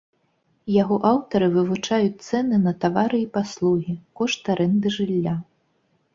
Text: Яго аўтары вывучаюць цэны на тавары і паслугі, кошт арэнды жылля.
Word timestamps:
Яго 0.81 0.95
аўтары 1.09 1.49
вывучаюць 1.55 2.25
цэны 2.29 2.55
на 2.65 2.73
тавары 2.87 3.19
і 3.25 3.29
паслугі, 3.37 3.95
кошт 4.23 4.43
арэнды 4.57 4.97
жылля. 4.99 5.39